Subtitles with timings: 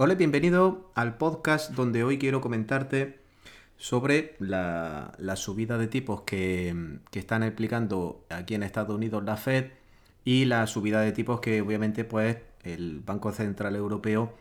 [0.00, 3.18] Hola, bienvenido al podcast donde hoy quiero comentarte
[3.78, 9.72] sobre la, subida de tipos que, están aplicando aquí en Estados Unidos la Fed
[10.24, 14.32] y la subida de tipos que obviamente pues el Banco Central Europeo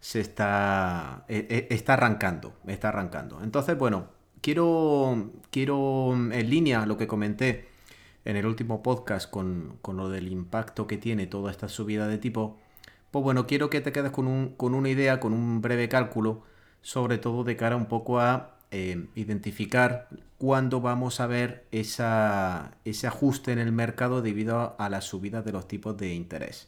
[0.00, 3.42] se está, e, e, está arrancando, está arrancando.
[3.42, 4.06] Entonces, bueno,
[4.40, 7.68] quiero, quiero en línea lo que comenté
[8.24, 12.16] en el último podcast con, con lo del impacto que tiene toda esta subida de
[12.16, 12.52] tipos
[13.14, 14.26] pues bueno, quiero que te quedes con,
[14.58, 16.42] una idea, con un breve cálculo,
[16.82, 22.02] sobre todo de cara un poco a eh, identificar cuándo vamos a ver ese
[23.06, 26.66] ajuste en el mercado debido a, la subida de los tipos de interés.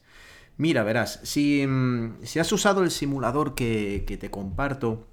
[0.56, 5.08] Mira, verás, si, mm, has usado el simulador que, que, te comparto,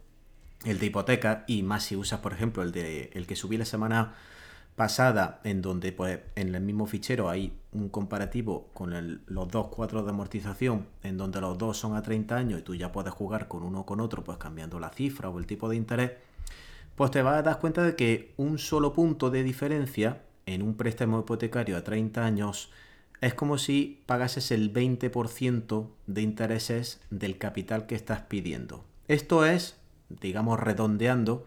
[0.65, 3.65] el de hipoteca, y más si usas, por ejemplo, el, de, el que subí la
[3.65, 4.13] semana
[4.75, 10.03] pasada en donde pues en el mismo fichero hay un comparativo con los dos cuadros
[10.03, 13.47] de amortización en donde los dos son a 30 años y tú ya puedes jugar
[13.47, 16.11] con uno o con otro pues cambiando la cifra o el tipo de interés
[16.95, 20.75] pues te vas a dar cuenta de que un solo punto de diferencia en un
[20.75, 22.71] préstamo hipotecario a 30 años
[23.21, 28.83] es como si pagases el 20% de intereses del capital que estás pidiendo.
[29.07, 29.77] Esto es,
[30.09, 31.45] digamos redondeando,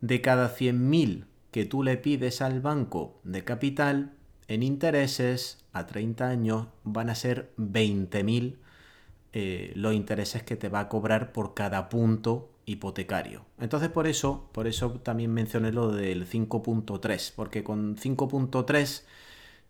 [0.00, 1.26] de cada 100.000
[1.56, 4.12] que tú le pides al banco de capital
[4.46, 8.56] en intereses a 30 años van a ser 20.000
[9.32, 13.46] eh, los intereses que te va a cobrar por cada punto hipotecario.
[13.58, 19.04] Entonces por eso, por eso también mencioné lo del 5.3, porque con 5.3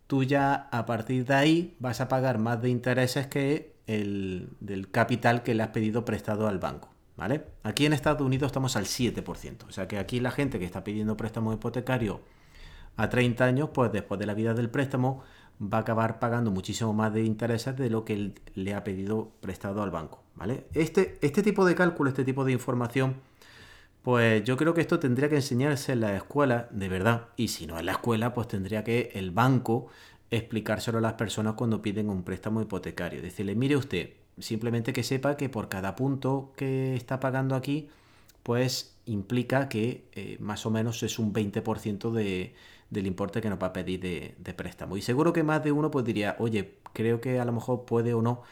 [0.09, 4.91] tú ya a partir de ahí vas a pagar más de intereses que el del
[4.91, 6.96] capital que le has pedido prestado al banco.
[7.17, 7.45] ¿Vale?
[7.63, 10.85] Aquí en Estados Unidos estamos al 7%, o sea que aquí la gente que está
[10.85, 12.21] pidiendo préstamo hipotecario
[12.97, 15.23] a 30 años, pues después de la vida del préstamo
[15.63, 19.83] va a acabar pagando muchísimo más de intereses de lo que le ha pedido prestado
[19.83, 20.67] al banco, ¿vale?
[20.75, 23.17] Este, este tipo de cálculo, este tipo de información,
[24.03, 27.67] pues yo creo que esto tendría que enseñarse en la escuela, de verdad, y si
[27.67, 29.89] no en la escuela, pues tendría que el banco
[30.31, 35.37] explicárselo a las personas cuando piden un préstamo hipotecario, decirle, mire usted, Simplemente que sepa
[35.37, 37.89] que por cada punto que está pagando aquí,
[38.43, 42.55] pues implica que eh, más o menos es un 20% de,
[42.91, 44.97] del importe que nos va a pedir de, préstamo.
[44.97, 48.15] Y seguro que más de uno pues diría, oye, creo que a lo mejor puede
[48.15, 48.43] o no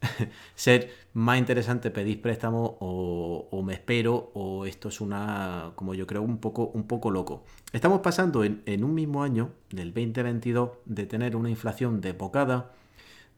[0.54, 6.22] ser más interesante pedir préstamo o, me espero o esto es una, como yo creo,
[6.22, 7.44] un poco, un poco loco.
[7.72, 12.72] Estamos pasando en, en un mismo año, del 2022, de tener una inflación desbocada,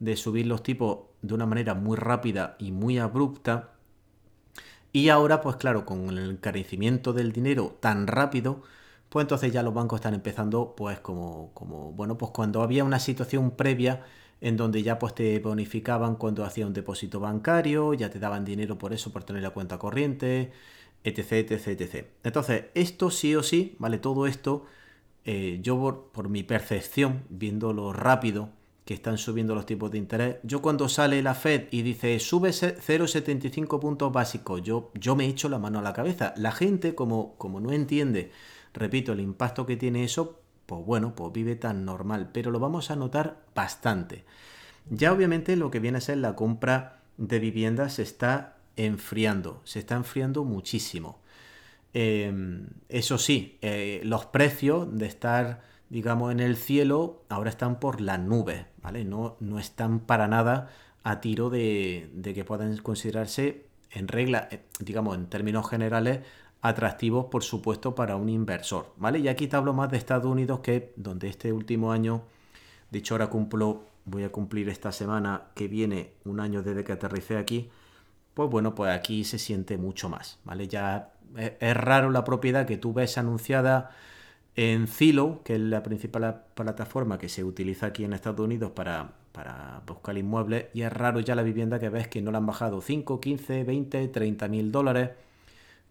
[0.00, 3.70] de subir los tipos de una manera muy rápida y muy abrupta.
[4.92, 8.62] Y ahora, pues claro, con el encarecimiento del dinero tan rápido,
[9.08, 12.98] pues entonces ya los bancos están empezando, pues como, como bueno, pues cuando había una
[12.98, 14.04] situación previa
[14.40, 18.76] en donde ya pues te bonificaban cuando hacía un depósito bancario, ya te daban dinero
[18.78, 20.52] por eso, por tener la cuenta corriente,
[21.04, 22.06] etc, etc, etc.
[22.24, 23.98] Entonces, esto sí o sí, ¿vale?
[23.98, 24.66] Todo esto,
[25.24, 28.50] eh, yo por, mi percepción, viendo lo rápido
[28.84, 30.36] que están subiendo los tipos de interés.
[30.42, 35.48] Yo cuando sale la Fed y dice sube 0,75 puntos básicos, yo, yo me echo
[35.48, 36.34] la mano a la cabeza.
[36.36, 38.30] La gente, como, como no entiende,
[38.74, 42.90] repito, el impacto que tiene eso, pues bueno, pues vive tan normal, pero lo vamos
[42.90, 44.24] a notar bastante.
[44.90, 49.78] Ya obviamente lo que viene a ser la compra de viviendas se está enfriando, se
[49.78, 51.20] está enfriando muchísimo.
[51.94, 58.00] Em, eso sí, eh, los precios de estar digamos, en el cielo, ahora están por
[58.00, 59.04] las nubes, ¿vale?
[59.04, 60.70] No, no están para nada
[61.02, 66.20] a tiro de, que puedan considerarse en regla, eh, digamos, en términos generales,
[66.62, 69.18] atractivos, por supuesto, para un inversor, ¿vale?
[69.18, 72.22] Y aquí te hablo más de Estados Unidos, que donde este último año,
[72.90, 77.36] dicho ahora cumplo, voy a cumplir esta semana que viene un año desde que aterricé
[77.36, 77.70] aquí,
[78.32, 80.66] pues bueno, pues aquí se siente mucho más, ¿vale?
[80.66, 83.90] Ya es raro la propiedad que tú ves anunciada
[84.56, 89.12] en Zillow, que es la principal plataforma que se utiliza aquí en Estados Unidos para,
[89.86, 92.80] buscar inmuebles, y es raro ya la vivienda que ves que no la han bajado
[92.80, 95.10] 5, 15, 20, 30 mil dólares.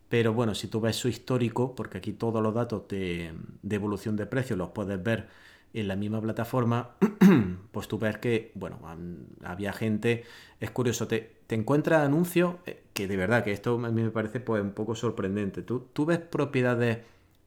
[0.09, 3.33] Pero bueno, si tú ves su histórico, porque aquí todos los datos de,
[3.69, 5.27] evolución de precios los puedes ver
[5.73, 6.91] en la misma plataforma,
[7.71, 8.79] pues tú ves que, bueno,
[9.43, 10.23] había gente,
[10.59, 14.11] es curioso, te, te encuentras anuncios eh, que de verdad, que esto a mí me
[14.11, 15.63] parece pues un poco sorprendente.
[15.63, 16.99] Tú, tú ves propiedades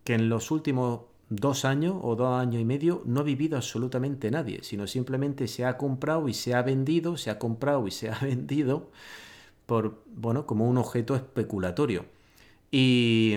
[0.05, 4.31] que en los últimos dos años o dos años y medio no ha vivido absolutamente
[4.31, 8.11] nadie, sino simplemente se ha comprado y se ha vendido, se ha comprado y se
[8.11, 8.91] ha vendido
[9.67, 12.07] por, bueno, como un objeto especulatorio.
[12.71, 13.35] Y,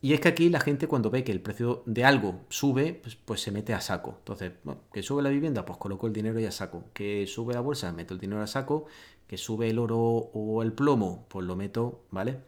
[0.00, 3.16] y es que aquí la gente cuando ve que el precio de algo sube, pues,
[3.16, 4.16] pues se mete a saco.
[4.18, 4.52] Entonces,
[4.92, 6.84] que sube la vivienda, pues coloco el dinero y a saco.
[6.92, 8.86] Que sube la bolsa, meto el dinero a saco.
[9.26, 12.40] que sube el oro o el plomo, pues lo meto, ¿vale?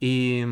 [0.00, 0.42] Y,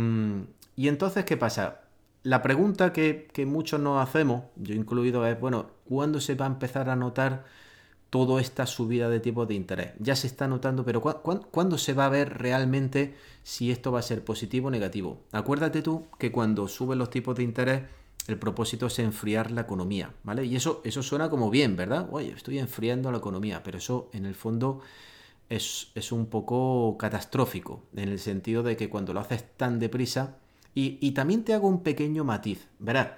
[0.77, 1.88] y entonces, ¿qué pasa?
[2.29, 6.91] La pregunta que, muchos nos hacemos, yo incluido, es, bueno, ¿cuándo se va a empezar
[6.91, 7.47] a notar
[8.11, 9.93] toda esta subida de tipos de interés?
[9.99, 13.15] Ya se está notando, pero ¿cuándo se va a ver realmente
[13.45, 15.23] si esto va a ser positivo o negativo?
[15.33, 17.83] Acuérdate tú que cuando suben los tipos de interés,
[18.27, 20.45] el propósito es enfriar la economía, ¿vale?
[20.45, 22.11] Y eso, eso suena como bien, ¿verdad?
[22.13, 24.83] Oye, estoy enfriando la economía, pero eso en el fondo
[25.49, 30.37] es, es un poco catastrófico, en el sentido de que cuando lo haces tan deprisa,
[30.81, 32.69] y, también te hago un pequeño matiz.
[32.79, 33.09] Verás,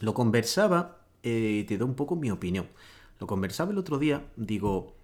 [0.00, 2.68] lo conversaba, eh, te doy un poco mi opinión.
[3.20, 4.94] Lo conversaba el otro día, digo,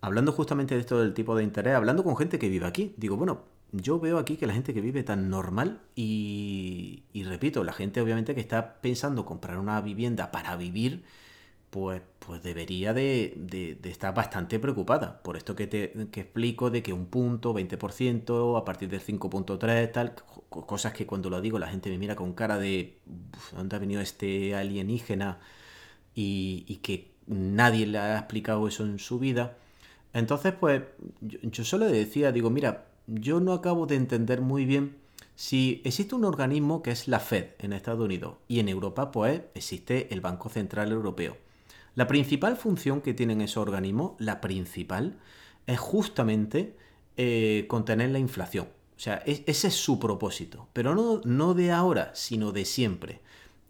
[0.00, 3.16] hablando justamente de esto del tipo de interés, hablando con gente que vive aquí, digo,
[3.16, 3.42] bueno,
[3.72, 8.00] yo veo aquí que la gente que vive tan normal y, y repito, la gente
[8.00, 11.02] obviamente que está pensando comprar una vivienda para vivir,
[11.70, 15.22] pues, pues debería de, estar bastante preocupada.
[15.22, 15.84] Por esto que te
[16.20, 20.14] explico de que un punto, 20%, a partir del 5.3, tal,
[20.48, 22.98] cosas que cuando lo digo la gente me mira con cara de
[23.54, 25.38] ¿dónde ha venido este alienígena?
[26.14, 29.56] Y, que nadie le ha explicado eso en su vida.
[30.12, 30.82] Entonces, pues
[31.20, 34.96] yo, yo solo le decía, digo, mira, yo no acabo de entender muy bien
[35.36, 39.42] si existe un organismo que es la Fed en Estados Unidos y en Europa, pues
[39.54, 41.36] existe el Banco Central Europeo.
[41.94, 45.18] La principal función que tienen esos organismos, la principal,
[45.66, 46.76] es justamente
[47.16, 48.68] eh, contener la inflación.
[48.96, 53.20] O sea, ese es su propósito, pero no, no de ahora, sino de siempre.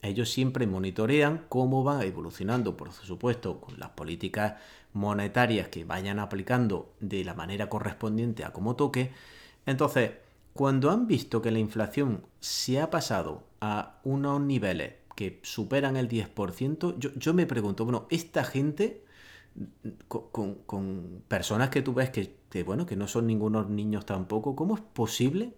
[0.02, 4.54] Ellos siempre monitorean cómo va evolucionando, por supuesto, con las políticas
[4.92, 9.12] monetarias que vayan aplicando de la manera correspondiente a cómo toque.
[9.66, 10.12] Entonces,
[10.52, 16.08] cuando han visto que la inflación se ha pasado a unos niveles que superan el
[16.08, 19.04] 10%, yo, me pregunto, bueno, esta gente
[20.08, 24.80] con, personas que tú ves que, bueno, que no son ningunos niños tampoco, ¿cómo es
[24.80, 25.52] posible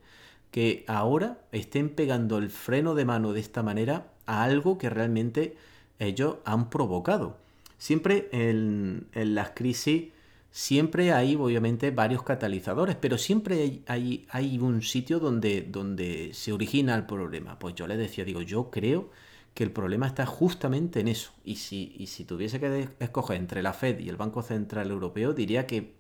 [0.51, 5.57] que ahora estén pegando el freno de mano de esta manera a algo que realmente
[6.01, 7.37] ellos han provocado?
[7.79, 10.09] Siempre en, las crisis,
[10.51, 16.97] siempre hay obviamente varios catalizadores, pero siempre hay, hay, un sitio donde, donde se origina
[16.97, 17.61] el problema.
[17.61, 19.11] Pues yo le decía, digo, yo creo
[19.55, 21.33] que el problema está justamente en eso.
[21.45, 25.67] Y si, si tuviese que escoger entre la Fed y el Banco Central Europeo, diría
[25.67, 25.95] que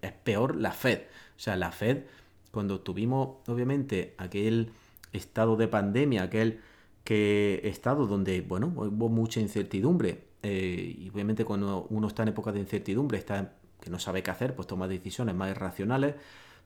[0.00, 1.00] es peor la Fed.
[1.36, 2.04] O sea, la Fed,
[2.50, 4.70] cuando tuvimos obviamente aquel
[5.12, 6.60] estado de pandemia, aquel
[7.04, 12.52] que estado donde, bueno, hubo mucha incertidumbre, eh, y obviamente cuando uno está en época
[12.52, 16.14] de incertidumbre, está que no sabe qué hacer, pues toma decisiones más irracionales,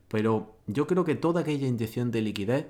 [0.08, 2.66] pero yo creo que toda aquella inyección de liquidez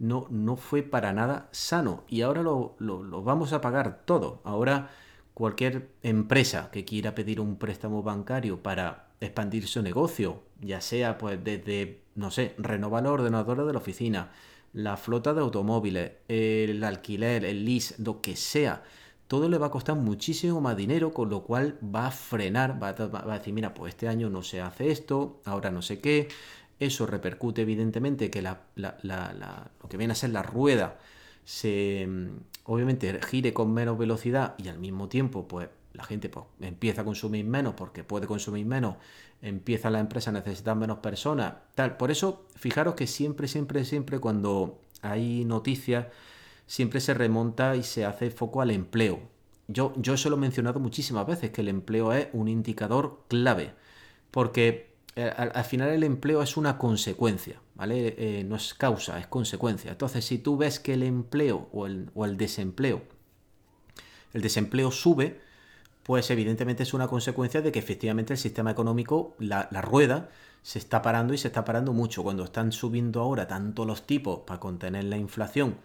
[0.00, 2.74] no, no fue para nada sano y ahora lo,
[3.22, 4.40] vamos a pagar todo.
[4.44, 4.90] Ahora
[5.34, 11.44] cualquier empresa que quiera pedir un préstamo bancario para expandir su negocio, ya sea pues
[11.44, 14.32] desde, no sé, renovar los ordenadores de la oficina,
[14.72, 18.82] la flota de automóviles, el alquiler, el lease, lo que sea,
[19.28, 22.92] todo le va a costar muchísimo más dinero, con lo cual va a frenar, va
[22.92, 26.28] va a decir, mira, pues este año no se hace esto, ahora no sé qué,
[26.80, 28.56] eso repercute evidentemente que lo
[29.88, 30.98] que viene a ser la rueda
[31.44, 32.28] se mm,
[32.64, 37.04] obviamente gire con menos velocidad y al mismo tiempo pues la gente pues, empieza a
[37.04, 38.96] consumir menos porque puede consumir menos,
[39.42, 41.96] empieza la empresa a necesitar menos personas, tal.
[41.96, 46.06] Por eso, fijaros que siempre, siempre, siempre cuando hay noticias,
[46.66, 49.20] siempre se remonta y se hace foco al empleo.
[49.68, 53.72] Yo, yo eso lo he mencionado muchísimas veces, que el empleo es un indicador clave,
[54.30, 58.14] porque eh, al, final el empleo es una consecuencia, ¿vale?
[58.16, 59.90] Eh, no es causa, es consecuencia.
[59.90, 63.02] Entonces, si tú ves que el empleo o el, desempleo,
[64.32, 65.40] el desempleo sube,
[66.04, 70.30] pues evidentemente es una consecuencia de que efectivamente el sistema económico, la, rueda,
[70.62, 72.22] se está parando y se está parando mucho.
[72.22, 75.76] Cuando están subiendo ahora tanto los tipos para contener la inflación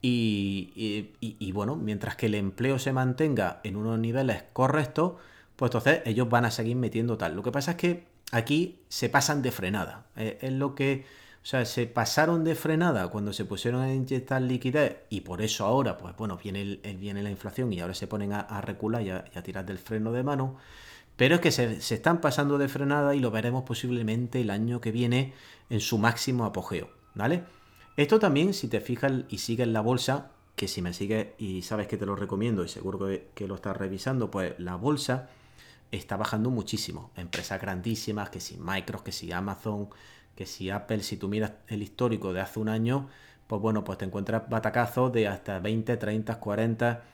[0.00, 5.14] y, y, bueno, mientras que el empleo se mantenga en unos niveles correctos,
[5.56, 7.34] pues entonces ellos van a seguir metiendo tal.
[7.34, 10.06] Lo que pasa es que aquí se pasan de frenada.
[10.16, 11.04] Eh, es lo que,
[11.42, 15.64] o sea, se pasaron de frenada cuando se pusieron a inyectar liquidez y por eso
[15.64, 19.24] ahora, pues bueno, viene, viene la inflación y ahora se ponen a, recular y a,
[19.44, 20.56] tirar del freno de mano.
[21.16, 24.90] Pero es que se, están pasando de frenada y lo veremos posiblemente el año que
[24.90, 25.34] viene
[25.70, 27.44] en su máximo apogeo, ¿vale?
[27.98, 31.86] Esto también, si te fijas y sigues la bolsa, que si me sigues y sabes
[31.86, 35.28] que te lo recomiendo y seguro que, que lo estás revisando, pues la bolsa
[35.92, 37.10] está bajando muchísimo.
[37.16, 39.88] Empresas grandísimas, que si Microsoft, que si Amazon,
[40.34, 43.08] que si Apple, si tú miras el histórico de hace un año,
[43.46, 47.04] pues bueno, pues te encuentras batacazos de hasta 20, 30, 40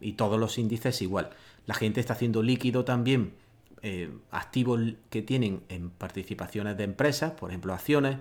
[0.00, 1.30] y todos los índices igual.
[1.66, 3.34] La gente está haciendo líquido también
[3.82, 8.16] eh, activos que tienen en participaciones de empresas, por ejemplo acciones,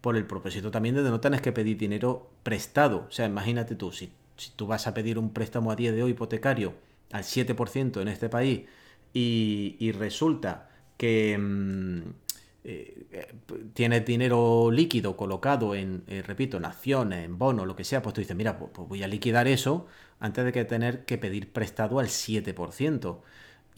[0.00, 3.06] por el propósito también de no tener que pedir dinero prestado.
[3.08, 6.02] O sea, imagínate tú, si, si tú vas a pedir un préstamo a día de
[6.02, 6.74] hoy hipotecario
[7.12, 8.62] al 7% en este país
[9.12, 12.00] y, resulta que mm,
[12.64, 13.34] eh,
[13.72, 18.14] tienes dinero líquido colocado en, eh, repito, en acciones, en bonos, lo que sea, pues
[18.14, 19.86] tú dices, mira, pues, pues voy a liquidar eso
[20.20, 23.22] antes de que tener que pedir prestado al 7%.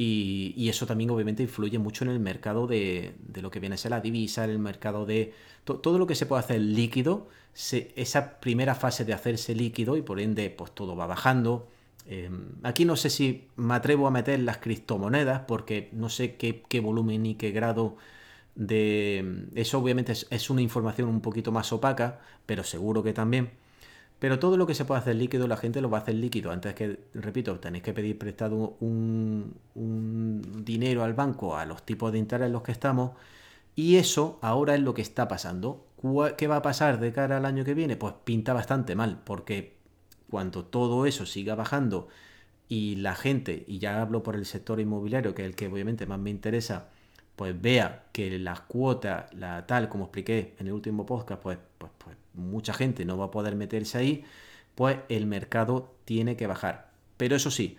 [0.00, 3.90] Y, eso también obviamente influye mucho en el mercado de, lo que viene a ser
[3.90, 7.28] la divisa, en el mercado de todo lo que se puede hacer líquido,
[7.96, 11.68] esa primera fase de hacerse líquido y por ende pues todo va bajando.
[12.08, 16.80] Em, aquí no sé si me atrevo a meter las criptomonedas porque no sé qué,
[16.80, 17.96] volumen ni qué grado
[18.54, 19.46] de...
[19.54, 23.50] Eso obviamente es una información un poquito más opaca, pero seguro que también.
[24.18, 26.50] Pero todo lo que se puede hacer líquido, la gente lo va a hacer líquido.
[26.50, 29.54] Antes que, repito, tenéis que pedir prestado un,
[30.64, 33.12] dinero al banco a los tipos de interés en los que estamos.
[33.76, 35.86] Y eso ahora es lo que está pasando.
[36.36, 37.96] ¿Qué va a pasar de cara al año que viene?
[37.96, 39.77] Pues pinta bastante mal, porque
[40.30, 42.08] cuando todo eso siga bajando
[42.68, 46.06] y la gente, y ya hablo por el sector inmobiliario, que es el que obviamente
[46.06, 46.90] más me interesa,
[47.36, 51.92] pues vea que las cuotas, la tal, como expliqué en el último podcast, pues, pues,
[51.98, 54.24] pues mucha gente no va a poder meterse ahí,
[54.74, 56.90] pues el mercado tiene que bajar.
[57.16, 57.78] Pero eso sí,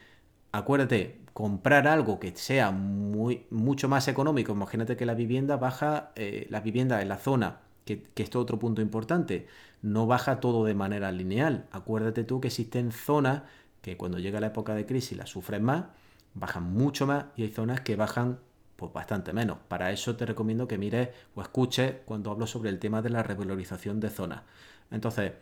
[0.52, 6.48] acuérdate, comprar algo que sea muy, mucho más económico, imagínate que la vivienda baja, eh,
[6.50, 7.60] la vivienda en la zona,
[7.98, 9.48] que, esto es otro punto importante,
[9.82, 11.68] no baja todo de manera lineal.
[11.72, 13.44] Acuérdate tú que existen zonas
[13.82, 15.86] que cuando llega la época de crisis las sufren más,
[16.34, 18.40] bajan mucho más y hay zonas que bajan
[18.76, 19.58] pues bastante menos.
[19.68, 23.24] Para eso te recomiendo que mires o escuches cuando hablo sobre el tema de la
[23.24, 24.44] revalorización de zonas.
[24.92, 25.34] Entonces,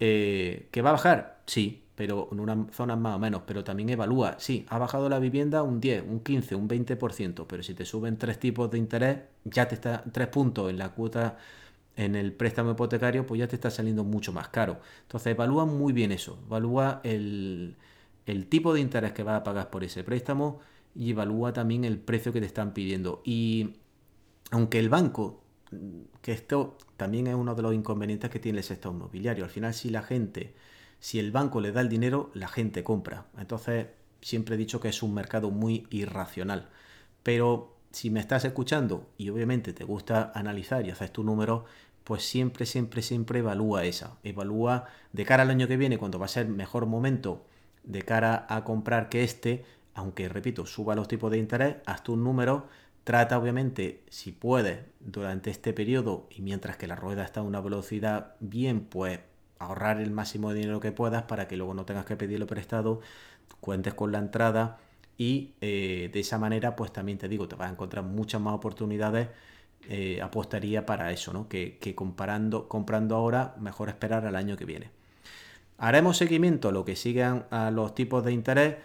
[0.00, 1.42] eh, ¿que va a bajar?
[1.46, 5.18] Sí, pero en unas zonas más o menos, pero también evalúa, sí, ha bajado la
[5.18, 9.18] vivienda un 10, un 15, un 20%, pero si te suben tres tipos de interés,
[9.44, 11.36] ya te está tres puntos en la cuota
[11.96, 14.80] en el préstamo hipotecario, pues ya te está saliendo mucho más caro.
[15.02, 17.76] Entonces, evalúa muy bien eso, evalúa el,
[18.26, 20.60] el tipo de interés que vas a pagar por ese préstamo,
[20.94, 23.22] y evalúa también el precio que te están pidiendo.
[23.24, 23.76] Y
[24.50, 25.42] aunque el banco,
[26.20, 29.74] que esto también es uno de los inconvenientes que tiene el sector inmobiliario, al final
[29.74, 30.54] si la gente,
[31.00, 33.26] si el banco le da el dinero, la gente compra.
[33.38, 33.86] Entonces,
[34.20, 36.68] siempre he dicho que es un mercado muy irracional.
[37.22, 41.64] Pero si me estás escuchando y obviamente te gusta analizar y haces tu número,
[42.04, 44.18] pues siempre, siempre, siempre evalúa esa.
[44.24, 47.44] Evalúa de cara al año que viene, cuando va a ser mejor momento
[47.84, 52.24] de cara a comprar que este, aunque repito, suba los tipos de interés, haz un
[52.24, 52.66] número,
[53.04, 57.60] trata obviamente, si puedes, durante este periodo y mientras que la rueda está a una
[57.60, 59.20] velocidad bien, pues
[59.58, 63.00] ahorrar el máximo de dinero que puedas para que luego no tengas que pedirlo prestado,
[63.60, 64.78] cuentes con la entrada
[65.22, 68.54] y eh, de esa manera, pues también te digo, te vas a encontrar muchas más
[68.54, 69.28] oportunidades.
[69.88, 71.48] Eh, apostaría para eso, ¿no?
[71.48, 74.90] Que, comparando, comprando ahora, mejor esperar al año que viene.
[75.78, 78.76] Haremos seguimiento a lo que sigan a los tipos de interés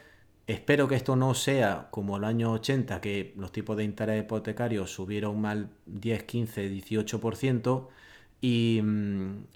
[0.47, 4.93] Espero que esto no sea como el año 80, que los tipos de interés hipotecarios
[4.93, 7.87] subieron mal 10, 15, 18%.
[8.41, 8.81] Y,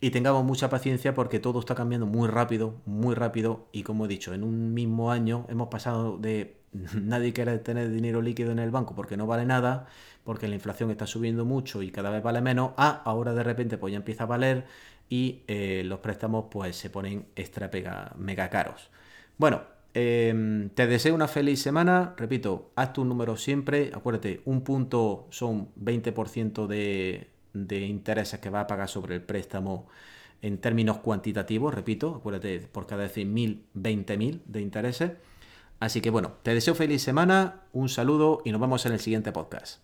[0.01, 3.67] y, tengamos mucha paciencia porque todo está cambiando muy rápido, muy rápido.
[3.71, 6.60] Y como he dicho, en un mismo año hemos pasado de
[7.01, 9.87] nadie quiere tener dinero líquido en el banco porque no vale nada,
[10.23, 13.77] porque la inflación está subiendo mucho y cada vez vale menos, a ahora de repente
[13.77, 14.65] pues ya empieza a valer
[15.09, 17.69] y eh, los préstamos pues se ponen extra
[18.17, 18.89] mega caros.
[19.37, 19.61] Bueno,
[19.93, 22.13] Em, te deseo una feliz semana.
[22.17, 23.91] Repito, haz tu número siempre.
[23.93, 29.87] Acuérdate, un punto son 20% de, de intereses que va a pagar sobre el préstamo
[30.41, 31.73] en términos cuantitativos.
[31.73, 35.11] Repito, acuérdate, por cada 100.000, 20.000 de intereses.
[35.81, 39.31] Así que bueno, te deseo feliz semana, un saludo y nos vemos en el siguiente
[39.31, 39.81] podcast.